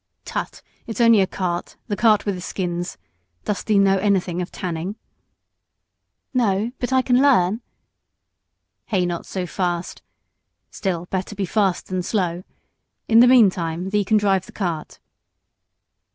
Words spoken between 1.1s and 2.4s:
a cart the cart with